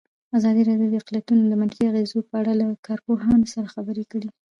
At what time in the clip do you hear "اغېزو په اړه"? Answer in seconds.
1.89-2.51